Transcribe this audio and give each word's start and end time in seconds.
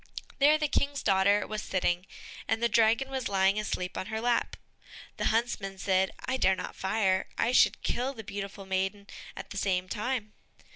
There 0.39 0.57
the 0.57 0.67
King's 0.67 1.03
daughter 1.03 1.45
was 1.45 1.61
sitting, 1.61 2.07
and 2.47 2.59
the 2.63 2.67
dragon 2.67 3.11
was 3.11 3.29
lying 3.29 3.59
asleep 3.59 3.95
on 3.99 4.07
her 4.07 4.19
lap. 4.19 4.55
The 5.17 5.25
huntsman 5.25 5.77
said, 5.77 6.09
"I 6.25 6.37
dare 6.37 6.55
not 6.55 6.75
fire, 6.75 7.27
I 7.37 7.51
should 7.51 7.83
kill 7.83 8.15
the 8.15 8.23
beautiful 8.23 8.65
maiden 8.65 9.05
at 9.37 9.51
the 9.51 9.57
same 9.57 9.87
time." 9.87 10.33